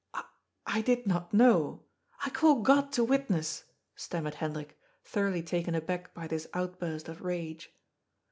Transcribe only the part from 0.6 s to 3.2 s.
I did not know. I call God to